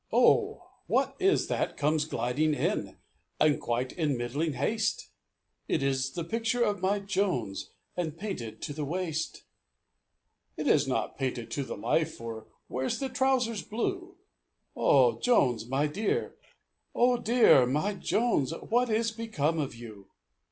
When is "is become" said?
18.89-19.59